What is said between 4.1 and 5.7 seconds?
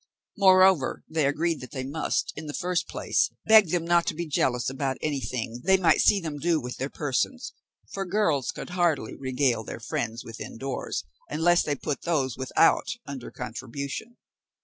be jealous about anything